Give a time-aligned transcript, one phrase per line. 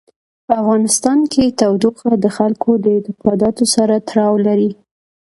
[0.45, 4.71] په افغانستان کې تودوخه د خلکو د اعتقاداتو سره تړاو لري.